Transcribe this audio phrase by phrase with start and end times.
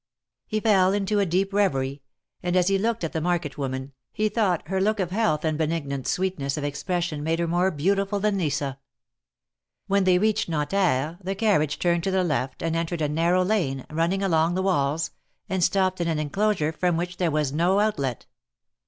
[0.47, 2.01] He fell into a deep reverie,
[2.41, 5.59] and as he looked at the market woman, he thought her look of health and
[5.59, 8.79] benignant sweetness of expression made her more beautiful than Lisa.
[9.85, 13.85] When they reached JSTanterre, the carriage turned to the left and entered a narrow lane,
[13.91, 15.11] running along the walls,
[15.47, 18.25] and stopped in an enclosure from which there was no outlet.